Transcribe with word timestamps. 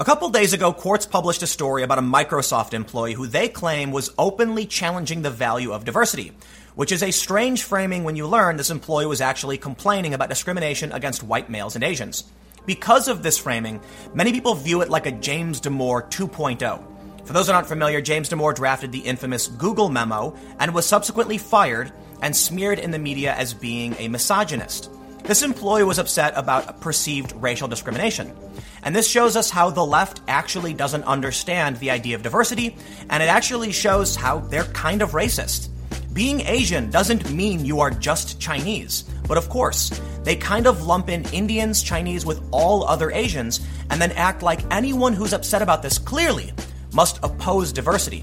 A 0.00 0.04
couple 0.04 0.28
days 0.28 0.52
ago, 0.52 0.72
Quartz 0.72 1.06
published 1.06 1.42
a 1.42 1.46
story 1.48 1.82
about 1.82 1.98
a 1.98 2.02
Microsoft 2.02 2.72
employee 2.72 3.14
who 3.14 3.26
they 3.26 3.48
claim 3.48 3.90
was 3.90 4.14
openly 4.16 4.64
challenging 4.64 5.22
the 5.22 5.30
value 5.30 5.72
of 5.72 5.84
diversity, 5.84 6.30
which 6.76 6.92
is 6.92 7.02
a 7.02 7.10
strange 7.10 7.64
framing 7.64 8.04
when 8.04 8.14
you 8.14 8.28
learn 8.28 8.56
this 8.56 8.70
employee 8.70 9.06
was 9.06 9.20
actually 9.20 9.58
complaining 9.58 10.14
about 10.14 10.28
discrimination 10.28 10.92
against 10.92 11.24
white 11.24 11.50
males 11.50 11.74
and 11.74 11.82
Asians. 11.82 12.22
Because 12.64 13.08
of 13.08 13.24
this 13.24 13.38
framing, 13.38 13.80
many 14.14 14.30
people 14.30 14.54
view 14.54 14.82
it 14.82 14.88
like 14.88 15.06
a 15.06 15.10
James 15.10 15.60
Damore 15.60 16.08
2.0. 16.08 17.26
For 17.26 17.32
those 17.32 17.48
who 17.48 17.52
aren't 17.54 17.66
familiar, 17.66 18.00
James 18.00 18.28
Damore 18.28 18.54
drafted 18.54 18.92
the 18.92 19.00
infamous 19.00 19.48
Google 19.48 19.88
memo 19.88 20.36
and 20.60 20.72
was 20.72 20.86
subsequently 20.86 21.38
fired 21.38 21.92
and 22.22 22.36
smeared 22.36 22.78
in 22.78 22.92
the 22.92 23.00
media 23.00 23.34
as 23.34 23.52
being 23.52 23.96
a 23.98 24.06
misogynist. 24.06 24.90
This 25.28 25.42
employee 25.42 25.84
was 25.84 25.98
upset 25.98 26.32
about 26.36 26.80
perceived 26.80 27.34
racial 27.36 27.68
discrimination. 27.68 28.34
And 28.82 28.96
this 28.96 29.06
shows 29.06 29.36
us 29.36 29.50
how 29.50 29.68
the 29.68 29.84
left 29.84 30.22
actually 30.26 30.72
doesn't 30.72 31.04
understand 31.04 31.76
the 31.76 31.90
idea 31.90 32.16
of 32.16 32.22
diversity, 32.22 32.74
and 33.10 33.22
it 33.22 33.26
actually 33.26 33.70
shows 33.70 34.16
how 34.16 34.38
they're 34.38 34.64
kind 34.64 35.02
of 35.02 35.10
racist. 35.10 35.68
Being 36.14 36.40
Asian 36.40 36.88
doesn't 36.90 37.30
mean 37.30 37.66
you 37.66 37.80
are 37.80 37.90
just 37.90 38.40
Chinese, 38.40 39.02
but 39.28 39.36
of 39.36 39.50
course, 39.50 40.00
they 40.24 40.34
kind 40.34 40.66
of 40.66 40.86
lump 40.86 41.10
in 41.10 41.26
Indians, 41.26 41.82
Chinese 41.82 42.24
with 42.24 42.40
all 42.50 42.84
other 42.84 43.10
Asians, 43.10 43.60
and 43.90 44.00
then 44.00 44.12
act 44.12 44.42
like 44.42 44.64
anyone 44.70 45.12
who's 45.12 45.34
upset 45.34 45.60
about 45.60 45.82
this 45.82 45.98
clearly 45.98 46.54
must 46.94 47.22
oppose 47.22 47.70
diversity. 47.70 48.20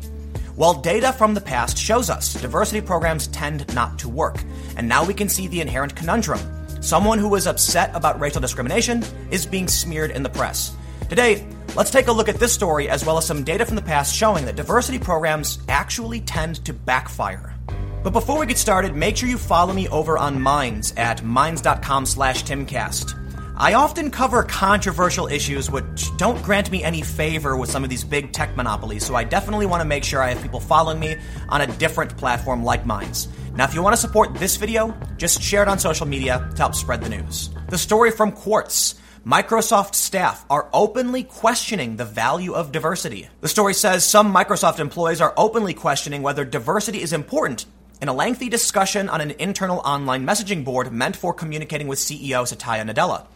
While 0.55 0.81
data 0.81 1.13
from 1.13 1.35
the 1.35 1.41
past 1.41 1.77
shows 1.77 2.09
us 2.09 2.33
diversity 2.33 2.81
programs 2.81 3.27
tend 3.27 3.71
not 3.75 3.99
to 3.99 4.09
work, 4.09 4.43
and 4.75 4.89
now 4.89 5.05
we 5.05 5.13
can 5.13 5.29
see 5.29 5.47
the 5.47 5.61
inherent 5.61 5.95
conundrum. 5.95 6.39
Someone 6.85 7.17
who 7.17 7.33
is 7.33 7.47
upset 7.47 7.89
about 7.95 8.19
racial 8.19 8.39
discrimination 8.39 9.03
is 9.31 9.47
being 9.47 9.67
smeared 9.67 10.11
in 10.11 10.21
the 10.21 10.29
press. 10.29 10.75
Today, 11.09 11.47
let's 11.75 11.89
take 11.89 12.05
a 12.09 12.11
look 12.11 12.29
at 12.29 12.35
this 12.35 12.53
story 12.53 12.87
as 12.87 13.03
well 13.03 13.17
as 13.17 13.25
some 13.25 13.43
data 13.43 13.65
from 13.65 13.75
the 13.75 13.81
past 13.81 14.15
showing 14.15 14.45
that 14.45 14.55
diversity 14.55 14.99
programs 14.99 15.57
actually 15.67 16.21
tend 16.21 16.63
to 16.63 16.73
backfire. 16.73 17.55
But 18.03 18.13
before 18.13 18.37
we 18.37 18.45
get 18.45 18.59
started, 18.59 18.95
make 18.95 19.17
sure 19.17 19.27
you 19.27 19.39
follow 19.39 19.73
me 19.73 19.87
over 19.87 20.19
on 20.19 20.39
Minds 20.39 20.93
at 20.95 21.23
minds.com 21.23 22.05
slash 22.05 22.43
timcast. 22.43 23.24
I 23.57 23.75
often 23.75 24.11
cover 24.11 24.43
controversial 24.43 25.27
issues 25.27 25.71
which 25.71 26.15
don't 26.17 26.43
grant 26.43 26.69
me 26.71 26.83
any 26.83 27.01
favor 27.01 27.55
with 27.55 27.71
some 27.71 27.85
of 27.85 27.89
these 27.89 28.03
big 28.03 28.33
tech 28.33 28.53
monopolies, 28.57 29.05
so 29.05 29.15
I 29.15 29.23
definitely 29.23 29.65
want 29.65 29.79
to 29.79 29.87
make 29.87 30.03
sure 30.03 30.21
I 30.21 30.33
have 30.33 30.41
people 30.41 30.59
following 30.59 30.99
me 30.99 31.15
on 31.47 31.61
a 31.61 31.67
different 31.67 32.17
platform 32.17 32.65
like 32.65 32.85
Minds. 32.85 33.29
Now, 33.55 33.63
if 33.63 33.73
you 33.73 33.81
want 33.81 33.95
to 33.95 34.01
support 34.01 34.33
this 34.35 34.57
video, 34.57 34.93
just 35.15 35.41
share 35.41 35.61
it 35.61 35.69
on 35.69 35.79
social 35.79 36.05
media 36.05 36.49
to 36.55 36.57
help 36.57 36.75
spread 36.75 37.01
the 37.01 37.07
news. 37.07 37.49
The 37.69 37.77
story 37.77 38.11
from 38.11 38.33
Quartz. 38.33 38.95
Microsoft 39.25 39.95
staff 39.95 40.45
are 40.49 40.69
openly 40.73 41.23
questioning 41.23 41.95
the 41.95 42.05
value 42.05 42.53
of 42.53 42.73
diversity. 42.73 43.29
The 43.39 43.47
story 43.47 43.73
says 43.73 44.03
some 44.03 44.35
Microsoft 44.35 44.79
employees 44.79 45.21
are 45.21 45.33
openly 45.37 45.73
questioning 45.73 46.21
whether 46.21 46.43
diversity 46.43 47.01
is 47.01 47.13
important 47.13 47.65
in 48.01 48.09
a 48.09 48.13
lengthy 48.13 48.49
discussion 48.49 49.07
on 49.07 49.21
an 49.21 49.31
internal 49.39 49.79
online 49.79 50.27
messaging 50.27 50.65
board 50.65 50.91
meant 50.91 51.15
for 51.15 51.33
communicating 51.33 51.87
with 51.87 51.99
CEO 51.99 52.45
Satya 52.45 52.83
Nadella. 52.83 53.27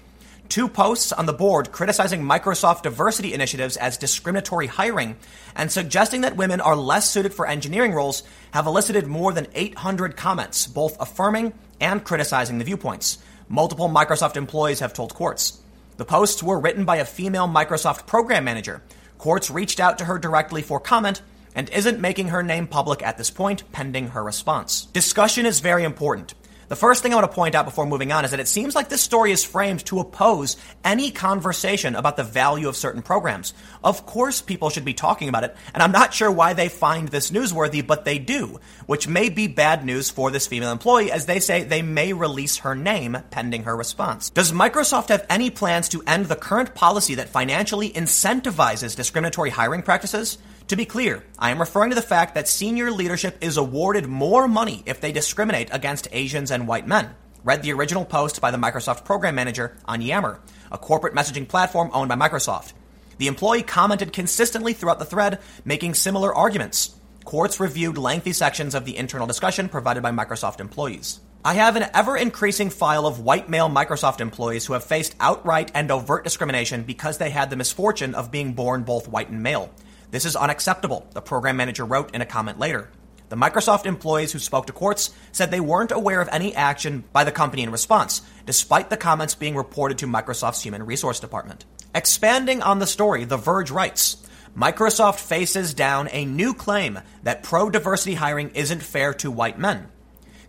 Two 0.50 0.68
posts 0.68 1.12
on 1.12 1.28
the 1.28 1.34
board 1.34 1.72
criticizing 1.72 2.24
Microsoft 2.24 2.82
diversity 2.82 3.36
initiatives 3.36 3.78
as 3.78 3.98
discriminatory 3.98 4.66
hiring 4.66 5.16
and 5.56 5.72
suggesting 5.72 6.22
that 6.22 6.38
women 6.38 6.60
are 6.60 6.76
less 6.76 7.08
suited 7.08 7.36
for 7.36 7.46
engineering 7.46 7.94
roles 7.94 8.24
have 8.50 8.66
elicited 8.66 9.06
more 9.06 9.32
than 9.32 9.46
800 9.54 10.18
comments, 10.18 10.66
both 10.66 11.00
affirming 11.00 11.54
and 11.80 12.04
criticizing 12.04 12.58
the 12.58 12.66
viewpoints. 12.66 13.20
Multiple 13.48 13.90
Microsoft 13.90 14.38
employees 14.38 14.80
have 14.80 14.92
told 14.92 15.14
Quartz. 15.14 15.62
The 15.98 16.06
posts 16.06 16.42
were 16.42 16.60
written 16.60 16.84
by 16.84 16.96
a 16.96 17.06
female 17.06 17.48
Microsoft 17.48 18.08
program 18.08 18.44
manager. 18.44 18.82
Quartz 19.20 19.52
reached 19.52 19.80
out 19.80 20.00
to 20.00 20.06
her 20.06 20.18
directly 20.18 20.64
for 20.64 20.80
comment 20.80 21.22
and 21.54 21.70
isn't 21.70 22.02
making 22.02 22.30
her 22.30 22.42
name 22.42 22.66
public 22.66 23.04
at 23.04 23.20
this 23.20 23.30
point, 23.30 23.72
pending 23.72 24.08
her 24.10 24.24
response. 24.24 24.86
Discussion 24.86 25.46
is 25.46 25.60
very 25.60 25.84
important. 25.84 26.34
The 26.70 26.76
first 26.76 27.02
thing 27.02 27.12
I 27.12 27.16
want 27.16 27.32
to 27.32 27.36
point 27.36 27.56
out 27.56 27.66
before 27.66 27.88
moving 27.88 28.12
on 28.12 28.26
is 28.26 28.32
that 28.32 28.40
it 28.40 28.48
seems 28.48 28.76
like 28.76 28.90
this 28.90 29.02
story 29.02 29.32
is 29.32 29.44
framed 29.44 29.84
to 29.88 30.00
oppose 30.00 30.56
any 30.84 31.10
conversation 31.10 31.96
about 31.96 32.16
the 32.16 32.24
value 32.24 32.70
of 32.70 32.76
certain 32.76 33.02
programs. 33.02 33.56
Of 33.84 34.06
course, 34.06 34.40
people 34.40 34.70
should 34.70 34.86
be 34.86 34.94
talking 34.94 35.30
about 35.30 35.44
it, 35.44 35.58
and 35.74 35.82
I'm 35.82 35.92
not 35.92 36.14
sure 36.14 36.30
why 36.30 36.54
they 36.54 36.70
find 36.70 37.08
this 37.08 37.32
newsworthy, 37.32 37.86
but 37.86 38.06
they 38.06 38.20
do, 38.20 38.60
which 38.86 39.08
may 39.08 39.30
be 39.30 39.48
bad 39.48 39.84
news 39.84 40.12
for 40.12 40.30
this 40.30 40.46
female 40.46 40.72
employee, 40.72 41.12
as 41.12 41.26
they 41.26 41.40
say 41.40 41.64
they 41.64 41.82
may 41.82 42.14
release 42.14 42.58
her 42.58 42.76
name 42.76 43.18
pending 43.32 43.64
her 43.64 43.76
response. 43.76 44.30
Does 44.30 44.52
Microsoft 44.52 45.10
have 45.10 45.26
any 45.28 45.50
plans 45.50 45.90
to 45.90 46.04
end 46.06 46.28
the 46.28 46.36
current 46.36 46.76
policy 46.76 47.16
that 47.16 47.30
financially 47.30 47.90
incentivizes 47.90 48.96
discriminatory 48.96 49.50
hiring 49.50 49.82
practices? 49.82 50.38
To 50.70 50.76
be 50.76 50.86
clear, 50.86 51.24
I 51.40 51.50
am 51.50 51.60
referring 51.60 51.90
to 51.90 51.96
the 51.96 52.02
fact 52.04 52.36
that 52.36 52.48
senior 52.48 52.92
leadership 52.92 53.40
is 53.42 53.58
awarded 53.58 54.06
more 54.06 54.48
money 54.48 54.84
if 54.86 55.02
they 55.02 55.12
discriminate 55.12 55.70
against 55.72 56.08
Asians 56.12 56.52
and 56.52 56.68
white 56.68 56.86
men. 56.86 57.10
Read 57.44 57.64
the 57.64 57.74
original 57.74 58.06
post 58.06 58.40
by 58.40 58.52
the 58.52 58.58
Microsoft 58.60 59.04
program 59.04 59.34
manager 59.34 59.76
on 59.86 60.04
Yammer, 60.04 60.40
a 60.72 60.78
corporate 60.78 61.16
messaging 61.16 61.48
platform 61.48 61.90
owned 61.92 62.08
by 62.08 62.16
Microsoft. 62.16 62.74
The 63.18 63.26
employee 63.26 63.64
commented 63.64 64.14
consistently 64.14 64.74
throughout 64.74 65.00
the 65.00 65.06
thread, 65.06 65.40
making 65.66 65.96
similar 65.96 66.36
arguments. 66.36 66.96
Quartz 67.26 67.60
reviewed 67.60 67.98
lengthy 67.98 68.32
sections 68.32 68.76
of 68.76 68.86
the 68.86 68.96
internal 68.96 69.26
discussion 69.26 69.70
provided 69.70 70.04
by 70.04 70.12
Microsoft 70.12 70.60
employees. 70.60 71.20
I 71.44 71.56
have 71.56 71.78
an 71.78 71.90
ever 71.96 72.16
increasing 72.16 72.70
file 72.70 73.08
of 73.08 73.22
white 73.22 73.50
male 73.50 73.72
Microsoft 73.72 74.22
employees 74.22 74.68
who 74.68 74.74
have 74.74 74.84
faced 74.84 75.16
outright 75.20 75.72
and 75.74 75.90
overt 75.90 76.24
discrimination 76.24 76.84
because 76.84 77.18
they 77.18 77.32
had 77.32 77.50
the 77.50 77.56
misfortune 77.56 78.14
of 78.14 78.30
being 78.30 78.54
born 78.54 78.84
both 78.84 79.08
white 79.08 79.32
and 79.32 79.42
male. 79.42 79.72
This 80.12 80.26
is 80.26 80.36
unacceptable, 80.36 81.08
the 81.14 81.22
program 81.22 81.58
manager 81.58 81.86
wrote 81.86 82.16
in 82.16 82.22
a 82.22 82.26
comment 82.26 82.58
later. 82.60 82.90
The 83.30 83.36
Microsoft 83.36 83.86
employees 83.86 84.32
who 84.32 84.40
spoke 84.40 84.66
to 84.66 84.74
Quartz 84.74 85.12
said 85.32 85.52
they 85.52 85.60
weren't 85.60 85.92
aware 85.92 86.20
of 86.20 86.30
any 86.32 86.56
action 86.56 87.04
by 87.14 87.24
the 87.24 87.32
company 87.32 87.62
in 87.62 87.72
response, 87.72 88.24
despite 88.48 88.90
the 88.90 88.98
comments 88.98 89.36
being 89.36 89.56
reported 89.56 90.00
to 90.00 90.08
Microsoft's 90.08 90.64
Human 90.64 90.84
Resource 90.84 91.20
Department. 91.20 91.64
Expanding 91.94 92.64
on 92.64 92.80
the 92.80 92.88
story, 92.88 93.26
The 93.26 93.38
Verge 93.38 93.70
writes 93.70 94.18
Microsoft 94.58 95.20
faces 95.20 95.76
down 95.76 96.10
a 96.12 96.26
new 96.26 96.56
claim 96.56 97.00
that 97.22 97.44
pro 97.44 97.70
diversity 97.70 98.16
hiring 98.16 98.50
isn't 98.56 98.82
fair 98.82 99.14
to 99.16 99.30
white 99.30 99.60
men. 99.60 99.90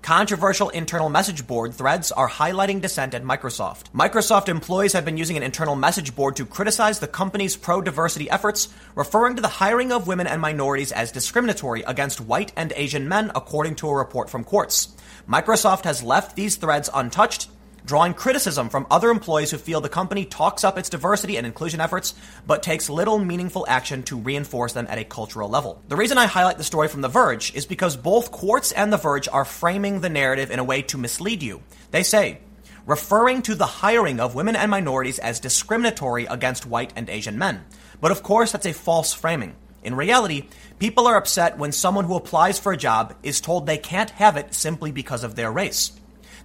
Controversial 0.02 0.70
internal 0.70 1.10
message 1.10 1.46
board 1.46 1.74
threads 1.74 2.10
are 2.10 2.28
highlighting 2.28 2.80
dissent 2.80 3.12
at 3.12 3.22
Microsoft. 3.22 3.90
Microsoft 3.94 4.48
employees 4.48 4.94
have 4.94 5.04
been 5.04 5.18
using 5.18 5.36
an 5.36 5.42
internal 5.42 5.76
message 5.76 6.16
board 6.16 6.36
to 6.36 6.46
criticize 6.46 7.00
the 7.00 7.06
company's 7.06 7.54
pro 7.54 7.82
diversity 7.82 8.28
efforts, 8.30 8.68
referring 8.94 9.36
to 9.36 9.42
the 9.42 9.48
hiring 9.48 9.92
of 9.92 10.08
women 10.08 10.26
and 10.26 10.40
minorities 10.40 10.90
as 10.90 11.12
discriminatory 11.12 11.82
against 11.82 12.20
white 12.20 12.50
and 12.56 12.72
Asian 12.76 13.08
men, 13.08 13.30
according 13.34 13.74
to 13.74 13.88
a 13.88 13.94
report 13.94 14.30
from 14.30 14.42
Quartz. 14.42 14.88
Microsoft 15.28 15.84
has 15.84 16.02
left 16.02 16.34
these 16.34 16.56
threads 16.56 16.88
untouched 16.94 17.48
drawing 17.90 18.14
criticism 18.14 18.68
from 18.68 18.86
other 18.88 19.10
employees 19.10 19.50
who 19.50 19.58
feel 19.58 19.80
the 19.80 19.88
company 19.88 20.24
talks 20.24 20.62
up 20.62 20.78
its 20.78 20.88
diversity 20.88 21.36
and 21.36 21.44
inclusion 21.44 21.80
efforts, 21.80 22.14
but 22.46 22.62
takes 22.62 22.88
little 22.88 23.18
meaningful 23.18 23.66
action 23.68 24.00
to 24.04 24.16
reinforce 24.16 24.72
them 24.72 24.86
at 24.88 24.98
a 24.98 25.04
cultural 25.04 25.48
level. 25.48 25.82
The 25.88 25.96
reason 25.96 26.16
I 26.16 26.26
highlight 26.26 26.56
the 26.56 26.62
story 26.62 26.86
from 26.86 27.00
The 27.00 27.08
Verge 27.08 27.52
is 27.52 27.66
because 27.66 27.96
both 27.96 28.30
Quartz 28.30 28.70
and 28.70 28.92
The 28.92 28.96
Verge 28.96 29.26
are 29.26 29.44
framing 29.44 30.02
the 30.02 30.08
narrative 30.08 30.52
in 30.52 30.60
a 30.60 30.64
way 30.64 30.82
to 30.82 30.98
mislead 30.98 31.42
you. 31.42 31.64
They 31.90 32.04
say, 32.04 32.38
referring 32.86 33.42
to 33.42 33.56
the 33.56 33.66
hiring 33.66 34.20
of 34.20 34.36
women 34.36 34.54
and 34.54 34.70
minorities 34.70 35.18
as 35.18 35.40
discriminatory 35.40 36.26
against 36.26 36.66
white 36.66 36.92
and 36.94 37.10
Asian 37.10 37.38
men. 37.38 37.64
But 38.00 38.12
of 38.12 38.22
course, 38.22 38.52
that's 38.52 38.66
a 38.66 38.72
false 38.72 39.12
framing. 39.12 39.56
In 39.82 39.96
reality, 39.96 40.48
people 40.78 41.08
are 41.08 41.16
upset 41.16 41.58
when 41.58 41.72
someone 41.72 42.04
who 42.04 42.14
applies 42.14 42.56
for 42.56 42.70
a 42.70 42.76
job 42.76 43.16
is 43.24 43.40
told 43.40 43.66
they 43.66 43.78
can't 43.78 44.10
have 44.10 44.36
it 44.36 44.54
simply 44.54 44.92
because 44.92 45.24
of 45.24 45.34
their 45.34 45.50
race. 45.50 45.90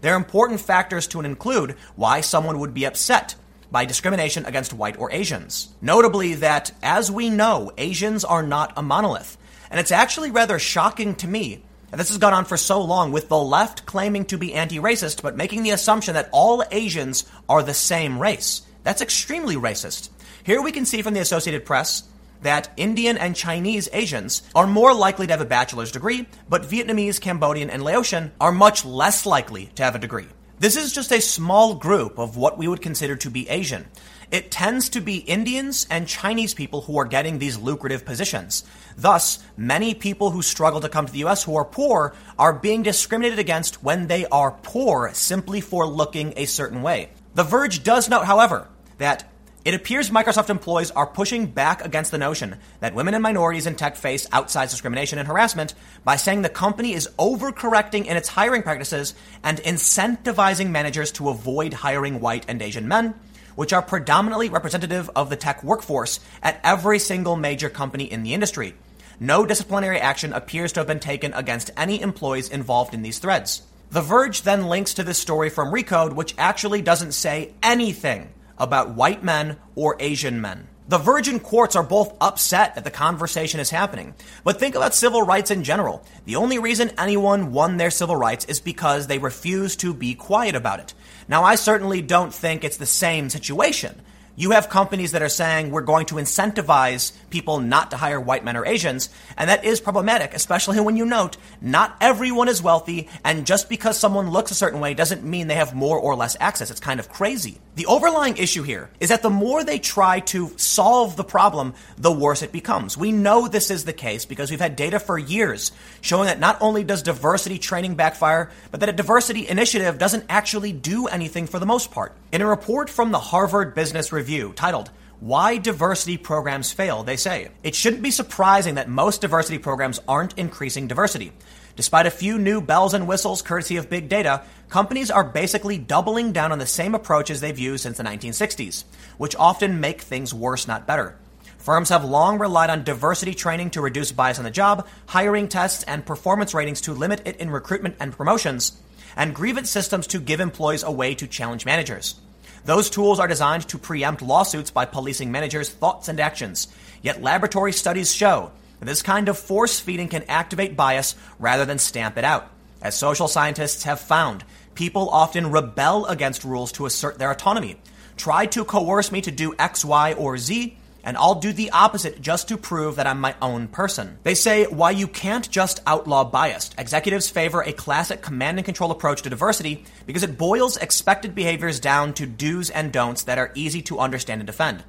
There 0.01 0.13
are 0.13 0.17
important 0.17 0.61
factors 0.61 1.07
to 1.07 1.22
include 1.22 1.75
why 1.95 2.22
someone 2.22 2.59
would 2.59 2.73
be 2.73 2.85
upset 2.85 3.35
by 3.72 3.85
discrimination 3.85 4.45
against 4.45 4.73
white 4.73 4.97
or 4.97 5.11
Asians. 5.11 5.69
Notably, 5.81 6.35
that, 6.35 6.72
as 6.81 7.11
we 7.11 7.29
know, 7.29 7.72
Asians 7.78 8.23
are 8.23 8.43
not 8.43 8.73
a 8.78 8.81
monolith. 8.81 9.37
And 9.70 9.79
it's 9.79 9.91
actually 9.91 10.31
rather 10.31 10.59
shocking 10.59 11.16
to 11.16 11.28
me 11.28 11.64
that 11.91 11.97
this 11.97 12.09
has 12.09 12.17
gone 12.17 12.34
on 12.34 12.46
for 12.46 12.58
so 12.58 12.81
long 12.81 13.11
with 13.11 13.29
the 13.29 13.37
left 13.37 13.85
claiming 13.85 14.25
to 14.25 14.37
be 14.37 14.53
anti 14.53 14.79
racist, 14.79 15.22
but 15.22 15.37
making 15.37 15.64
the 15.64 15.72
assumption 15.72 16.14
that 16.14 16.29
all 16.31 16.64
Asians 16.72 17.25
are 17.49 17.64
the 17.64 17.73
same 17.73 18.20
race. 18.20 18.61
That's 18.84 19.02
extremely 19.02 19.55
racist. 19.55 20.09
Here 20.43 20.61
we 20.61 20.72
can 20.72 20.85
see 20.85 21.02
from 21.02 21.14
the 21.14 21.20
Associated 21.20 21.66
Press 21.66 22.03
that 22.41 22.70
Indian 22.78 23.17
and 23.17 23.35
Chinese 23.35 23.90
Asians 23.93 24.43
are 24.53 24.67
more 24.67 24.93
likely 24.93 25.28
to 25.28 25.34
have 25.34 25.41
a 25.41 25.46
bachelor's 25.46 25.91
degree, 25.91 26.28
but 26.49 26.64
Vietnamese, 26.64 27.20
Cambodian, 27.20 27.70
and 27.70 27.84
Laotian 27.84 28.32
are 28.40 28.52
much 28.52 28.85
less 28.85 29.26
likely 29.26 29.67
to 29.76 29.84
have 29.84 29.96
a 29.96 29.99
degree. 29.99 30.28
This 30.58 30.78
is 30.78 30.93
just 30.93 31.11
a 31.11 31.20
small 31.20 31.76
group 31.76 32.17
of 32.17 32.37
what 32.37 32.58
we 32.58 32.67
would 32.67 32.82
consider 32.82 33.17
to 33.17 33.29
be 33.29 33.49
Asian. 33.49 33.85
It 34.32 34.52
tends 34.52 34.90
to 34.90 35.02
be 35.02 35.17
Indians 35.17 35.85
and 35.91 36.08
Chinese 36.08 36.53
people 36.53 36.82
who 36.82 36.97
are 36.97 37.05
getting 37.05 37.37
these 37.37 37.58
lucrative 37.58 38.05
positions. 38.05 38.64
Thus, 38.97 39.40
many 39.58 39.93
people 39.93 40.32
who 40.32 40.41
struggle 40.41 40.82
to 40.82 40.90
come 40.90 41.05
to 41.05 41.11
the 41.11 41.26
US 41.26 41.43
who 41.43 41.55
are 41.58 41.66
poor 41.66 42.16
are 42.40 42.53
being 42.53 42.84
discriminated 42.84 43.37
against 43.37 43.84
when 43.84 44.08
they 44.08 44.26
are 44.28 44.52
poor 44.64 45.11
simply 45.14 45.61
for 45.61 45.85
looking 45.85 46.34
a 46.37 46.46
certain 46.46 46.82
way. 46.82 47.09
The 47.35 47.43
Verge 47.43 47.84
does 47.84 48.09
note, 48.09 48.26
however, 48.26 48.70
that 48.97 49.29
It 49.66 49.73
appears 49.73 50.12
Microsoft 50.12 50.52
employees 50.52 50.91
are 50.91 51.08
pushing 51.08 51.47
back 51.47 51.84
against 51.84 52.12
the 52.12 52.20
notion 52.20 52.58
that 52.82 52.94
women 52.94 53.16
and 53.16 53.23
minorities 53.23 53.66
in 53.66 53.73
tech 53.73 53.96
face 53.96 54.28
outsized 54.28 54.70
discrimination 54.70 55.17
and 55.17 55.28
harassment 55.28 55.73
by 56.03 56.17
saying 56.17 56.44
the 56.44 56.50
company 56.50 56.94
is 56.94 57.09
overcorrecting 57.17 58.06
in 58.06 58.16
its 58.16 58.29
hiring 58.29 58.62
practices 58.62 59.16
and 59.44 59.58
incentivizing 59.58 60.70
managers 60.70 61.12
to 61.14 61.29
avoid 61.29 61.73
hiring 61.73 62.20
white 62.20 62.46
and 62.47 62.62
Asian 62.62 62.88
men, 62.88 63.16
which 63.56 63.73
are 63.73 63.82
predominantly 63.82 64.50
representative 64.50 65.09
of 65.16 65.32
the 65.32 65.35
tech 65.35 65.64
workforce 65.64 66.20
at 66.44 66.59
every 66.64 67.00
single 67.00 67.35
major 67.35 67.68
company 67.68 68.03
in 68.03 68.22
the 68.22 68.35
industry. 68.35 68.76
No 69.20 69.47
disciplinary 69.47 70.00
action 70.00 70.32
appears 70.32 70.73
to 70.73 70.82
have 70.82 70.88
been 70.88 71.00
taken 71.00 71.34
against 71.34 71.72
any 71.76 72.00
employees 72.00 72.50
involved 72.50 72.94
in 72.94 73.02
these 73.02 73.18
threads. 73.18 73.64
The 73.90 74.03
Verge 74.03 74.44
then 74.44 74.68
links 74.68 74.94
to 74.94 75.03
this 75.03 75.18
story 75.18 75.50
from 75.50 75.73
Recode, 75.73 76.14
which 76.14 76.35
actually 76.38 76.84
doesn't 76.84 77.14
say 77.14 77.56
anything 77.64 78.29
about 78.57 78.96
white 78.96 79.23
men 79.23 79.57
or 79.75 79.96
Asian 79.99 80.41
men. 80.41 80.67
The 80.87 80.99
Verge 80.99 81.28
and 81.28 81.41
Quartz 81.41 81.75
are 81.75 81.81
both 81.81 82.16
upset 82.22 82.75
that 82.75 82.84
the 82.84 82.91
conversation 82.91 83.59
is 83.59 83.72
happening. 83.72 84.13
But 84.43 84.59
think 84.59 84.75
about 84.75 84.93
civil 84.93 85.23
rights 85.23 85.49
in 85.49 85.63
general. 85.63 86.05
The 86.25 86.35
only 86.35 86.59
reason 86.59 86.91
anyone 86.96 87.52
won 87.52 87.78
their 87.78 87.90
civil 87.90 88.16
rights 88.16 88.46
is 88.46 88.59
because 88.59 89.07
they 89.07 89.17
refused 89.17 89.79
to 89.79 89.96
be 89.96 90.13
quiet 90.13 90.53
about 90.53 90.79
it. 90.79 90.93
Now, 91.28 91.43
I 91.43 91.55
certainly 91.55 92.03
don't 92.03 92.31
think 92.31 92.63
it's 92.63 92.78
the 92.78 92.85
same 92.85 93.31
situation. 93.31 93.99
You 94.37 94.52
have 94.52 94.67
companies 94.67 95.14
that 95.14 95.22
are 95.22 95.29
saying 95.29 95.72
we're 95.72 95.79
going 95.79 96.08
to 96.08 96.16
incentivize 96.16 97.14
people 97.29 97.61
not 97.61 97.91
to 97.91 97.97
hire 97.97 98.20
white 98.20 98.43
men 98.43 98.58
or 98.58 98.66
Asians, 98.66 99.08
and 99.37 99.49
that 99.49 99.64
is 99.64 99.79
problematic, 99.79 100.34
especially 100.34 100.78
when 100.82 100.97
you 100.97 101.05
note 101.05 101.37
not 101.61 101.96
everyone 102.02 102.49
is 102.49 102.61
wealthy, 102.61 103.08
and 103.23 103.46
just 103.46 103.70
because 103.70 103.97
someone 103.97 104.32
looks 104.32 104.52
a 104.52 104.55
certain 104.55 104.82
way 104.82 104.93
doesn't 104.93 105.23
mean 105.23 105.47
they 105.47 105.55
have 105.55 105.73
more 105.73 105.97
or 105.97 106.17
less 106.17 106.35
access. 106.41 106.70
It's 106.70 106.82
kind 106.82 106.99
of 106.99 107.08
crazy. 107.08 107.61
The 107.76 107.85
overlying 107.85 108.35
issue 108.35 108.64
here 108.64 108.90
is 108.99 109.08
that 109.08 109.22
the 109.22 109.29
more 109.29 109.64
they 109.64 109.79
try 109.79 110.20
to 110.22 110.52
solve 110.58 111.16
the 111.16 111.23
problem, 111.23 111.73
the 111.97 112.11
worse 112.11 112.41
it 112.41 112.52
becomes. 112.52 112.97
We 112.97 113.14
know 113.14 113.47
this 113.47 113.72
is 113.72 113.85
the 113.85 113.93
case 113.93 114.26
because 114.26 114.52
we've 114.52 114.59
had 114.59 114.76
data 114.76 114.99
for 114.99 115.17
years 115.17 115.72
showing 116.02 116.26
that 116.26 116.41
not 116.41 116.61
only 116.61 116.84
does 116.84 117.03
diversity 117.03 117.58
training 117.58 117.96
backfire, 117.96 118.52
but 118.72 118.82
that 118.82 118.90
a 118.90 118.93
diversity 118.93 119.47
initiative 119.47 119.97
doesn't 119.97 120.26
actually 120.28 120.73
do 120.73 121.08
anything 121.08 121.47
for 121.47 121.59
the 121.59 121.66
most 121.66 121.91
part. 121.91 122.14
In 122.34 122.41
a 122.41 122.46
report 122.46 122.90
from 122.90 123.11
the 123.11 123.20
Harvard 123.20 123.76
Business 123.76 124.11
Review 124.11 124.24
titled, 124.55 124.91
why 125.19 125.57
diversity 125.57 126.17
programs 126.17 126.72
fail, 126.72 127.03
they 127.03 127.16
say. 127.16 127.49
It 127.63 127.75
shouldn't 127.75 128.03
be 128.03 128.11
surprising 128.11 128.75
that 128.75 128.89
most 128.89 129.22
diversity 129.22 129.57
programs 129.57 129.99
aren't 130.07 130.37
increasing 130.37 130.87
diversity. 130.87 131.31
Despite 131.75 132.05
a 132.05 132.11
few 132.11 132.37
new 132.37 132.61
bells 132.61 132.93
and 132.93 133.07
whistles 133.07 133.41
courtesy 133.41 133.77
of 133.77 133.89
big 133.89 134.07
data, 134.07 134.43
companies 134.69 135.11
are 135.11 135.23
basically 135.23 135.77
doubling 135.77 136.31
down 136.31 136.51
on 136.51 136.59
the 136.59 136.66
same 136.66 136.95
approaches 136.95 137.41
they've 137.41 137.57
used 137.57 137.83
since 137.83 137.97
the 137.97 138.03
1960s, 138.03 138.85
which 139.17 139.35
often 139.35 139.79
make 139.79 140.01
things 140.01 140.33
worse, 140.33 140.67
not 140.67 140.87
better. 140.87 141.17
Firms 141.57 141.89
have 141.89 142.05
long 142.05 142.37
relied 142.37 142.69
on 142.69 142.83
diversity 142.83 143.33
training 143.33 143.72
to 143.72 143.81
reduce 143.81 144.11
bias 144.11 144.37
on 144.37 144.43
the 144.43 144.51
job, 144.51 144.87
hiring 145.07 145.47
tests, 145.47 145.83
and 145.83 146.05
performance 146.05 146.53
ratings 146.53 146.81
to 146.81 146.93
limit 146.93 147.22
it 147.25 147.37
in 147.37 147.49
recruitment 147.49 147.95
and 147.99 148.16
promotions, 148.16 148.79
and 149.16 149.33
grievance 149.33 149.69
systems 149.69 150.07
to 150.07 150.19
give 150.19 150.39
employees 150.39 150.83
a 150.83 150.91
way 150.91 151.16
to 151.16 151.27
challenge 151.27 151.66
managers. 151.66 152.19
Those 152.66 152.90
tools 152.90 153.20
are 153.20 153.28
designed 153.28 153.67
to 153.70 153.78
preempt 153.78 154.23
lawsuits 154.23 154.72
by 154.72 154.85
policing 154.85 155.32
managers' 155.32 155.70
thoughts 155.70 156.08
and 156.08 156.20
actions. 156.20 156.67
Yet 157.03 157.22
laboratory 157.22 157.72
studies 157.72 158.12
show 158.12 158.52
that 158.79 158.85
this 158.85 159.03
kind 159.03 159.29
of 159.29 159.38
force 159.38 159.79
feeding 159.79 160.08
can 160.08 160.23
activate 160.23 160.76
bias 160.76 161.16
rather 161.38 161.66
than 161.66 161.78
stamp 161.78 162.17
it 162.17 162.23
out. 162.23 162.50
As 162.82 162.97
social 162.97 163.28
scientists 163.28 163.84
have 163.84 164.00
found, 164.00 164.44
people 164.73 165.09
often 165.09 165.52
rebel 165.52 166.08
against 166.08 166.44
rules 166.44 166.72
to 166.73 166.88
assert 166.88 167.20
their 167.20 167.29
autonomy. 167.29 167.78
Try 168.17 168.47
to 168.47 168.66
coerce 168.66 169.11
me 169.11 169.22
to 169.22 169.32
do 169.32 169.53
X, 169.59 169.85
Y, 169.85 170.14
or 170.14 170.38
Z, 170.40 170.76
and 171.05 171.16
I'll 171.16 171.35
do 171.35 171.53
the 171.53 171.69
opposite 171.69 172.19
just 172.19 172.47
to 172.49 172.57
prove 172.57 172.96
that 172.96 173.05
I'm 173.05 173.22
my 173.22 173.35
own 173.41 173.67
person. 173.67 174.17
They 174.23 174.34
say 174.34 174.66
why 174.66 174.91
you 174.91 175.07
can't 175.07 175.49
just 175.49 175.81
outlaw 175.85 176.23
bias. 176.23 176.72
Executives 176.78 177.29
favor 177.29 177.61
a 177.61 177.72
classic 177.72 178.23
command 178.23 178.57
and 178.57 178.66
control 178.66 178.90
approach 178.90 179.22
to 179.22 179.29
diversity 179.29 179.85
because 180.07 180.23
it 180.23 180.37
boils 180.37 180.78
expected 180.78 181.35
behaviors 181.35 181.79
down 181.79 182.13
to 182.16 182.25
do's 182.25 182.72
and 182.72 182.91
don'ts 182.91 183.23
that 183.23 183.37
are 183.37 183.52
easy 183.53 183.84
to 183.84 183.99
understand 183.99 184.41
and 184.41 184.47
defend. 184.47 184.84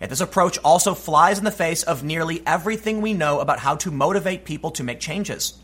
Yet 0.00 0.10
this 0.10 0.20
approach 0.20 0.58
also 0.58 0.92
flies 0.92 1.38
in 1.38 1.44
the 1.44 1.50
face 1.50 1.82
of 1.82 2.04
nearly 2.04 2.42
everything 2.46 3.00
we 3.00 3.14
know 3.14 3.40
about 3.40 3.58
how 3.58 3.76
to 3.76 3.90
motivate 3.90 4.44
people 4.44 4.70
to 4.72 4.84
make 4.84 5.00
changes. 5.00 5.54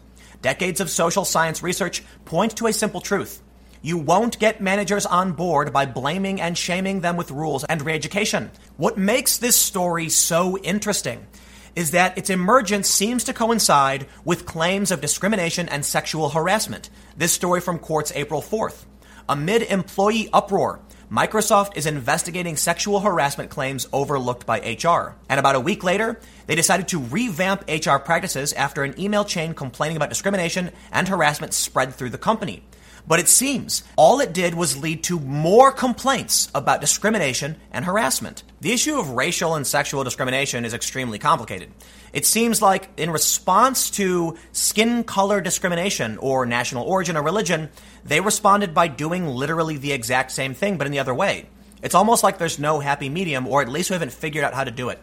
Decades 0.41 0.81
of 0.81 0.89
social 0.89 1.27
science 1.27 1.63
research 1.63 2.03
point 2.25 2.57
to 2.57 2.67
a 2.67 2.73
simple 2.73 3.03
truth. 3.03 3.43
You 3.83 3.97
won't 3.97 4.39
get 4.39 4.61
managers 4.61 5.07
on 5.07 5.33
board 5.33 5.73
by 5.73 5.87
blaming 5.87 6.39
and 6.39 6.57
shaming 6.57 7.01
them 7.01 7.17
with 7.17 7.31
rules 7.31 7.65
and 7.65 7.81
re 7.81 7.95
education. 7.95 8.51
What 8.77 8.99
makes 8.99 9.39
this 9.39 9.57
story 9.57 10.11
so 10.11 10.59
interesting 10.59 11.27
is 11.75 11.93
that 11.93 12.19
its 12.19 12.29
emergence 12.29 12.91
seems 12.91 13.25
to 13.25 13.33
coincide 13.33 14.07
with 14.23 14.45
claims 14.45 14.91
of 14.91 15.01
discrimination 15.01 15.67
and 15.71 15.83
sexual 15.83 16.29
harassment. 16.29 16.91
This 17.17 17.33
story 17.33 17.63
from 17.63 17.79
Quartz 17.79 18.13
April 18.15 18.43
4th. 18.43 18.85
Amid 19.31 19.63
employee 19.63 20.29
uproar, 20.31 20.81
Microsoft 21.11 21.77
is 21.79 21.87
investigating 21.87 22.57
sexual 22.57 23.01
harassment 23.01 23.49
claims 23.49 23.89
overlooked 23.95 24.45
by 24.45 24.59
HR. 24.59 25.17
And 25.31 25.41
about 25.41 25.55
a 25.55 25.61
week 25.61 25.83
later, 25.83 26.21
they 26.47 26.55
decided 26.55 26.89
to 26.89 27.01
revamp 27.01 27.65
HR 27.67 27.97
practices 27.97 28.53
after 28.53 28.85
an 28.85 29.01
email 29.01 29.25
chain 29.25 29.55
complaining 29.55 29.97
about 29.97 30.11
discrimination 30.11 30.71
and 30.93 31.09
harassment 31.09 31.55
spread 31.55 31.95
through 31.95 32.11
the 32.11 32.19
company. 32.19 32.63
But 33.07 33.21
it 33.21 33.29
seems 33.29 33.83
all 33.97 34.21
it 34.21 34.33
did 34.33 34.55
was 34.55 34.77
lead 34.77 35.03
to 35.05 35.19
more 35.19 35.73
complaints 35.73 36.49
about 36.55 36.81
discrimination 36.81 37.57
and 37.73 37.85
harassment. 37.85 38.43
The 38.61 38.73
issue 38.73 38.99
of 38.99 39.11
racial 39.11 39.55
and 39.55 39.67
sexual 39.67 40.05
discrimination 40.05 40.65
is 40.65 40.75
extremely 40.75 41.19
complicated. 41.19 41.71
It 42.13 42.27
seems 42.27 42.61
like 42.61 42.89
in 42.97 43.11
response 43.11 43.91
to 43.93 44.37
skin 44.53 45.05
color 45.05 45.41
discrimination 45.41 46.19
or 46.19 46.47
national 46.47 46.85
origin 46.85 47.17
or 47.17 47.23
religion, 47.23 47.71
they 48.05 48.21
responded 48.21 48.75
by 48.75 48.89
doing 48.89 49.27
literally 49.27 49.77
the 49.77 49.93
exact 49.93 50.33
same 50.33 50.55
thing, 50.55 50.77
but 50.77 50.87
in 50.87 50.93
the 50.93 50.99
other 50.99 51.15
way. 51.15 51.47
It's 51.83 51.95
almost 51.95 52.23
like 52.23 52.39
there's 52.39 52.59
no 52.59 52.81
happy 52.81 53.09
medium, 53.09 53.47
or 53.47 53.63
at 53.63 53.69
least 53.69 53.91
we 53.91 53.95
haven't 53.95 54.13
figured 54.13 54.45
out 54.45 54.55
how 54.55 54.65
to 54.65 54.71
do 54.71 54.91
it. 54.91 54.99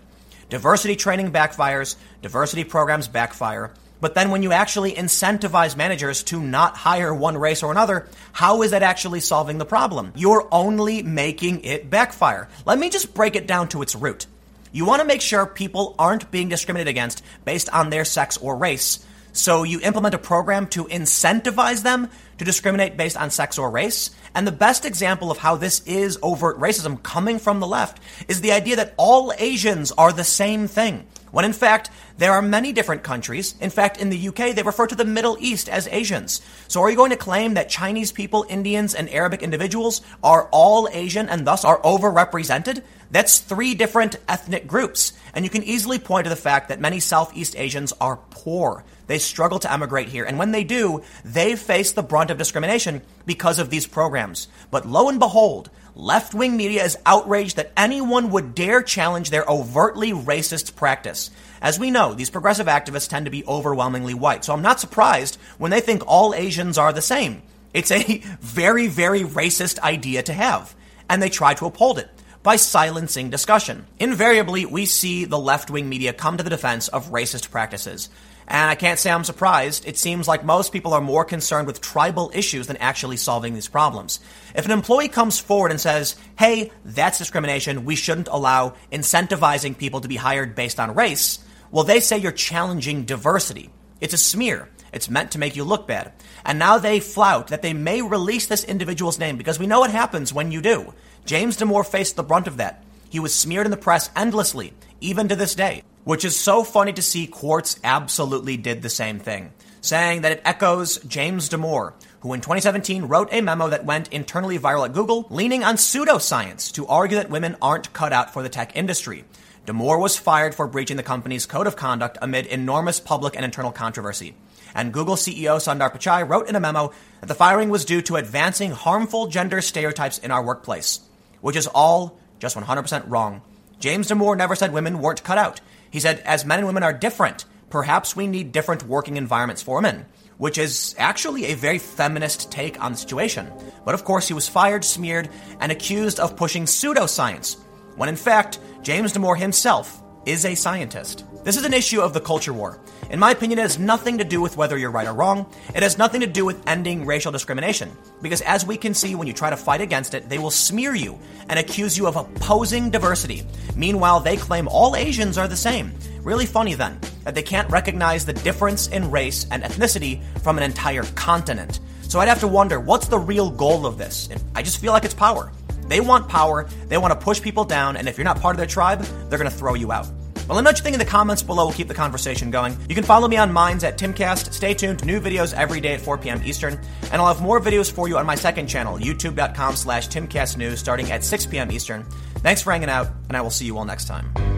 Diversity 0.50 0.96
training 0.96 1.32
backfires, 1.32 1.96
diversity 2.22 2.64
programs 2.64 3.08
backfire, 3.08 3.74
but 4.00 4.14
then 4.14 4.30
when 4.32 4.44
you 4.44 4.52
actually 4.52 4.94
incentivize 4.94 5.76
managers 5.76 6.24
to 6.24 6.40
not 6.40 6.78
hire 6.78 7.14
one 7.14 7.38
race 7.38 7.64
or 7.64 7.72
another, 7.72 8.08
how 8.32 8.62
is 8.62 8.72
that 8.72 8.84
actually 8.84 9.20
solving 9.20 9.58
the 9.58 9.66
problem? 9.66 10.14
You're 10.16 10.48
only 10.52 11.02
making 11.04 11.64
it 11.64 11.90
backfire. 11.90 12.48
Let 12.66 12.78
me 12.78 12.90
just 12.90 13.14
break 13.14 13.36
it 13.36 13.48
down 13.48 13.70
to 13.70 13.82
its 13.82 13.96
root. 13.96 14.28
You 14.72 14.86
want 14.86 15.02
to 15.02 15.08
make 15.08 15.22
sure 15.22 15.46
people 15.46 15.96
aren't 15.98 16.30
being 16.30 16.50
discriminated 16.50 16.90
against 16.90 17.24
based 17.46 17.70
on 17.70 17.90
their 17.90 18.06
sex 18.06 18.38
or 18.38 18.56
race. 18.56 19.04
So 19.34 19.64
you 19.64 19.80
implement 19.82 20.16
a 20.16 20.20
program 20.20 20.68
to 20.68 20.86
incentivize 20.86 21.84
them 21.84 22.10
to 22.38 22.46
discriminate 22.46 22.98
based 22.98 23.18
on 23.18 23.30
sex 23.30 23.58
or 23.58 23.70
race. 23.70 24.12
And 24.36 24.46
the 24.46 24.52
best 24.52 24.86
example 24.86 25.32
of 25.32 25.38
how 25.38 25.56
this 25.56 25.82
is 25.86 26.20
overt 26.22 26.60
racism 26.60 27.02
coming 27.02 27.40
from 27.40 27.60
the 27.60 27.68
left 27.68 28.00
is 28.28 28.42
the 28.42 28.52
idea 28.52 28.76
that 28.78 28.94
all 28.98 29.34
Asians 29.38 29.92
are 29.94 30.12
the 30.12 30.24
same 30.24 30.68
thing 30.68 31.08
when 31.32 31.46
in 31.46 31.54
fact, 31.54 31.92
there 32.18 32.32
are 32.32 32.42
many 32.42 32.72
different 32.74 33.04
countries. 33.04 33.56
In 33.60 33.70
fact, 33.70 34.02
in 34.02 34.10
the 34.10 34.28
UK, 34.30 34.56
they 34.56 34.64
refer 34.64 34.88
to 34.88 34.96
the 34.96 35.06
Middle 35.06 35.38
East 35.40 35.70
as 35.70 35.88
Asians. 35.90 36.42
So 36.68 36.82
are 36.82 36.90
you 36.90 36.96
going 36.96 37.12
to 37.12 37.18
claim 37.18 37.56
that 37.56 37.70
Chinese 37.70 38.12
people, 38.12 38.46
Indians, 38.50 38.96
and 38.96 39.10
Arabic 39.10 39.44
individuals 39.44 40.02
are 40.24 40.48
all 40.52 40.88
Asian 40.92 41.30
and 41.30 41.46
thus 41.46 41.66
are 41.66 41.82
overrepresented? 41.82 42.82
That's 43.12 43.40
three 43.40 43.76
different 43.76 44.18
ethnic 44.28 44.68
groups. 44.68 45.14
And 45.34 45.46
you 45.46 45.52
can 45.52 45.64
easily 45.64 46.00
point 46.00 46.26
to 46.26 46.30
the 46.30 46.36
fact 46.36 46.70
that 46.70 46.80
many 46.80 47.00
Southeast 47.00 47.56
Asians 47.56 47.94
are 48.02 48.18
poor. 48.32 48.84
They 49.08 49.20
struggle 49.20 49.60
to 49.60 49.72
emigrate 49.72 50.10
here. 50.10 50.26
And 50.26 50.38
when 50.38 50.52
they 50.52 50.64
do, 50.64 51.04
they 51.24 51.56
face 51.56 51.94
the 51.94 52.04
brunt 52.04 52.27
of 52.32 52.38
discrimination 52.38 53.02
because 53.26 53.60
of 53.60 53.70
these 53.70 53.88
programs. 53.88 54.48
But 54.72 54.88
lo 54.88 55.10
and 55.10 55.20
behold, 55.20 55.70
left 55.96 56.34
wing 56.34 56.58
media 56.58 56.84
is 56.84 56.98
outraged 57.06 57.56
that 57.56 57.72
anyone 57.76 58.32
would 58.32 58.56
dare 58.56 58.82
challenge 58.82 59.30
their 59.30 59.50
overtly 59.50 60.12
racist 60.12 60.76
practice. 60.76 61.32
As 61.62 61.80
we 61.80 61.92
know, 61.92 62.14
these 62.14 62.30
progressive 62.30 62.68
activists 62.68 63.10
tend 63.10 63.26
to 63.26 63.32
be 63.32 63.46
overwhelmingly 63.46 64.14
white, 64.14 64.46
so 64.46 64.54
I'm 64.54 64.62
not 64.62 64.80
surprised 64.80 65.38
when 65.58 65.72
they 65.72 65.82
think 65.82 66.04
all 66.06 66.34
Asians 66.34 66.78
are 66.78 66.94
the 66.94 67.02
same. 67.02 67.42
It's 67.74 67.92
a 67.92 68.02
very, 68.42 68.88
very 68.88 69.22
racist 69.22 69.80
idea 69.80 70.24
to 70.24 70.34
have, 70.34 70.76
and 71.10 71.22
they 71.22 71.30
try 71.30 71.54
to 71.56 71.66
uphold 71.66 72.00
it 72.00 72.10
by 72.48 72.56
silencing 72.56 73.30
discussion. 73.30 73.86
Invariably, 74.00 74.66
we 74.66 74.86
see 74.86 75.26
the 75.26 75.38
left 75.38 75.70
wing 75.70 75.90
media 75.90 76.14
come 76.14 76.38
to 76.38 76.44
the 76.44 76.50
defense 76.50 76.88
of 76.88 77.12
racist 77.12 77.52
practices. 77.52 78.10
And 78.48 78.72
I 78.72 78.76
can't 78.76 78.98
say 78.98 79.12
I'm 79.12 79.26
surprised. 79.26 79.86
It 79.86 79.98
seems 79.98 80.30
like 80.30 80.46
most 80.46 80.72
people 80.72 80.94
are 80.94 81.02
more 81.02 81.26
concerned 81.26 81.68
with 81.68 81.82
tribal 81.82 82.32
issues 82.34 82.68
than 82.68 82.78
actually 82.78 83.18
solving 83.18 83.54
these 83.54 83.68
problems. 83.68 84.22
If 84.56 84.64
an 84.64 84.72
employee 84.72 85.10
comes 85.10 85.38
forward 85.38 85.72
and 85.72 85.82
says, 85.82 86.16
hey, 86.40 86.72
that's 86.86 87.18
discrimination, 87.18 87.84
we 87.84 87.98
shouldn't 87.98 88.30
allow 88.30 88.76
incentivizing 88.94 89.78
people 89.78 90.00
to 90.00 90.08
be 90.08 90.16
hired 90.16 90.56
based 90.56 90.80
on 90.80 90.96
race, 90.96 91.40
well, 91.70 91.84
they 91.84 92.00
say 92.00 92.18
you're 92.18 92.32
challenging 92.32 93.04
diversity. 93.04 93.72
It's 94.00 94.14
a 94.14 94.18
smear. 94.18 94.70
It's 94.94 95.10
meant 95.10 95.32
to 95.32 95.40
make 95.40 95.56
you 95.56 95.64
look 95.64 95.88
bad. 95.88 96.14
And 96.46 96.60
now 96.60 96.78
they 96.78 97.00
flout 97.00 97.48
that 97.48 97.62
they 97.62 97.74
may 97.74 98.02
release 98.02 98.48
this 98.48 98.64
individual's 98.64 99.20
name 99.20 99.38
because 99.38 99.60
we 99.60 99.68
know 99.68 99.80
what 99.80 99.92
happens 99.92 100.34
when 100.34 100.52
you 100.52 100.62
do. 100.62 100.94
James 101.26 101.58
Damore 101.58 101.86
faced 101.86 102.16
the 102.16 102.24
brunt 102.24 102.48
of 102.48 102.58
that. 102.58 102.84
He 103.10 103.20
was 103.20 103.34
smeared 103.34 103.66
in 103.66 103.72
the 103.72 103.78
press 103.78 104.10
endlessly, 104.16 104.74
even 105.02 105.28
to 105.28 105.36
this 105.36 105.56
day, 105.56 105.84
which 106.04 106.26
is 106.26 106.40
so 106.40 106.64
funny 106.64 106.94
to 106.94 107.02
see 107.02 107.28
Quartz 107.28 107.80
absolutely 107.84 108.58
did 108.58 108.82
the 108.82 108.90
same 108.90 109.20
thing, 109.20 109.52
saying 109.82 110.22
that 110.22 110.32
it 110.32 110.42
echoes 110.46 110.98
James 111.00 111.50
Damore, 111.50 111.94
who 112.22 112.34
in 112.34 112.42
2017 112.42 113.06
wrote 113.06 113.30
a 113.32 113.42
memo 113.42 113.70
that 113.70 113.86
went 113.86 114.12
internally 114.12 114.60
viral 114.60 114.86
at 114.86 114.94
Google, 114.94 115.28
leaning 115.30 115.64
on 115.64 115.76
pseudoscience 115.76 116.74
to 116.74 116.88
argue 116.88 117.18
that 117.18 117.30
women 117.30 117.56
aren't 117.62 117.94
cut 117.94 118.12
out 118.12 118.34
for 118.34 118.44
the 118.44 118.50
tech 118.50 118.76
industry. 118.76 119.24
Damore 119.68 120.00
was 120.00 120.16
fired 120.16 120.56
for 120.56 120.66
breaching 120.66 120.96
the 120.96 121.04
company's 121.04 121.46
code 121.46 121.68
of 121.68 121.76
conduct 121.76 122.18
amid 122.22 122.46
enormous 122.46 123.02
public 123.02 123.36
and 123.36 123.44
internal 123.44 123.74
controversy. 123.74 124.34
And 124.74 124.94
Google 124.94 125.16
CEO 125.16 125.58
Sundar 125.58 125.92
Pichai 125.92 126.26
wrote 126.28 126.48
in 126.48 126.56
a 126.56 126.60
memo 126.62 126.94
that 127.20 127.28
the 127.28 127.36
firing 127.36 127.68
was 127.68 127.84
due 127.84 128.02
to 128.04 128.16
advancing 128.16 128.72
harmful 128.72 129.28
gender 129.28 129.60
stereotypes 129.60 130.20
in 130.20 130.32
our 130.32 130.42
workplace, 130.42 131.02
which 131.42 131.58
is 131.58 131.68
all 131.68 132.18
just 132.40 132.56
100% 132.56 133.04
wrong. 133.10 133.42
James 133.78 134.08
Damore 134.08 134.38
never 134.38 134.56
said 134.56 134.72
women 134.72 135.00
weren't 135.00 135.26
cut 135.26 135.38
out. 135.38 135.60
He 135.92 136.00
said, 136.00 136.20
as 136.20 136.46
men 136.46 136.60
and 136.60 136.68
women 136.68 136.84
are 136.84 136.94
different, 136.94 137.44
perhaps 137.70 138.16
we 138.16 138.26
need 138.26 138.54
different 138.54 138.84
working 138.84 139.18
environments 139.18 139.64
for 139.64 139.82
men, 139.82 140.06
which 140.38 140.58
is 140.58 140.96
actually 140.98 141.48
a 141.48 141.56
very 141.56 141.78
feminist 141.80 142.50
take 142.54 142.82
on 142.82 142.94
the 142.94 142.98
situation. 142.98 143.52
But 143.84 143.96
of 143.96 144.06
course, 144.06 144.30
he 144.30 144.34
was 144.34 144.48
fired, 144.48 144.86
smeared, 144.86 145.28
and 145.60 145.74
accused 145.74 146.22
of 146.22 146.38
pushing 146.38 146.64
pseudoscience, 146.64 147.58
when 147.98 148.08
in 148.08 148.16
fact, 148.16 148.60
James 148.82 149.12
Damore 149.12 149.38
himself 149.38 150.02
is 150.26 150.46
a 150.46 150.56
scientist. 150.56 151.26
This 151.44 151.58
is 151.58 151.66
an 151.66 151.74
issue 151.74 152.02
of 152.02 152.14
the 152.14 152.20
culture 152.20 152.54
war. 152.54 152.80
In 153.10 153.20
my 153.20 153.32
opinion, 153.32 153.60
it 153.60 153.62
has 153.62 153.80
nothing 153.80 154.18
to 154.18 154.26
do 154.26 154.42
with 154.42 154.58
whether 154.58 154.78
you're 154.78 154.92
right 154.92 155.08
or 155.08 155.14
wrong. 155.14 155.46
It 155.74 155.82
has 155.82 155.98
nothing 155.98 156.20
to 156.20 156.28
do 156.28 156.44
with 156.44 156.62
ending 156.68 157.06
racial 157.06 157.32
discrimination. 157.32 157.90
Because 158.22 158.42
as 158.42 158.66
we 158.66 158.76
can 158.76 158.94
see, 158.94 159.16
when 159.16 159.28
you 159.28 159.34
try 159.34 159.50
to 159.50 159.56
fight 159.56 159.80
against 159.80 160.14
it, 160.14 160.28
they 160.28 160.40
will 160.40 160.52
smear 160.52 160.94
you 160.94 161.18
and 161.48 161.58
accuse 161.58 161.98
you 161.98 162.06
of 162.06 162.18
opposing 162.18 162.90
diversity. 162.90 163.46
Meanwhile, 163.78 164.20
they 164.20 164.36
claim 164.36 164.68
all 164.68 164.98
Asians 164.98 165.38
are 165.38 165.48
the 165.48 165.56
same. 165.56 165.94
Really 166.22 166.46
funny 166.46 166.74
then 166.74 167.00
that 167.24 167.34
they 167.34 167.44
can't 167.44 167.70
recognize 167.70 168.26
the 168.26 168.34
difference 168.34 168.88
in 168.88 169.10
race 169.10 169.48
and 169.52 169.64
ethnicity 169.64 170.22
from 170.42 170.58
an 170.58 170.64
entire 170.64 171.04
continent. 171.16 171.80
So 172.02 172.20
I'd 172.20 172.28
have 172.28 172.42
to 172.42 172.48
wonder 172.48 172.82
what's 172.82 173.08
the 173.08 173.20
real 173.20 173.50
goal 173.50 173.86
of 173.86 173.98
this? 173.98 174.28
I 174.54 174.64
just 174.64 174.80
feel 174.80 174.92
like 174.92 175.06
it's 175.06 175.14
power. 175.14 175.52
They 175.88 176.00
want 176.00 176.30
power, 176.30 176.68
they 176.88 176.98
want 176.98 177.18
to 177.18 177.20
push 177.20 177.42
people 177.42 177.64
down, 177.64 177.98
and 177.98 178.08
if 178.08 178.18
you're 178.18 178.26
not 178.26 178.40
part 178.40 178.56
of 178.56 178.58
their 178.58 178.68
tribe, 178.68 179.02
they're 179.02 179.40
going 179.40 179.50
to 179.50 179.58
throw 179.58 179.74
you 179.74 179.92
out. 179.92 180.08
Well, 180.48 180.56
let 180.56 180.62
me 180.62 180.64
know 180.64 180.70
what 180.70 180.78
you 180.78 180.84
think 180.84 180.94
in 180.94 181.00
the 181.00 181.06
comments 181.06 181.44
below. 181.44 181.66
We'll 181.66 181.76
keep 181.76 181.90
the 181.90 181.94
conversation 181.94 182.52
going. 182.52 182.78
You 182.88 182.96
can 182.96 183.04
follow 183.04 183.28
me 183.28 183.36
on 183.36 183.52
Minds 183.52 183.84
at 183.84 183.98
Timcast. 183.98 184.54
Stay 184.54 184.74
tuned. 184.74 185.06
New 185.06 185.20
videos 185.20 185.54
every 185.54 185.82
day 185.82 185.94
at 185.94 186.00
4 186.00 186.18
p.m. 186.20 186.42
Eastern. 186.46 186.80
And 187.12 187.22
I'll 187.22 187.28
have 187.28 187.42
more 187.42 187.60
videos 187.60 187.92
for 187.92 188.08
you 188.08 188.18
on 188.18 188.26
my 188.26 188.36
second 188.36 188.68
channel, 188.68 188.98
youtube.com 188.98 189.76
slash 189.76 190.08
timcastnews, 190.08 190.78
starting 190.78 191.12
at 191.12 191.26
6 191.26 191.48
p.m. 191.48 191.70
Eastern. 191.70 192.06
Thanks 192.38 192.62
for 192.62 192.72
hanging 192.72 192.90
out, 192.90 193.08
and 193.28 193.36
I 193.36 193.42
will 193.42 193.50
see 193.50 193.66
you 193.66 193.78
all 193.78 193.86
next 193.86 194.06
time. 194.06 194.57